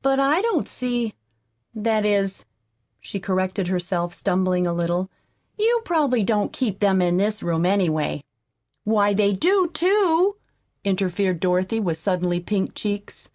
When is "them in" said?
6.78-7.16